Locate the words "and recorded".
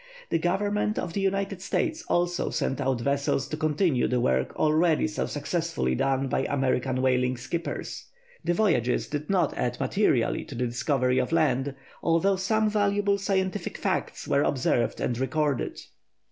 14.99-15.79